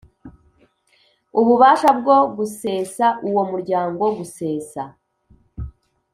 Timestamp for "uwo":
3.27-3.41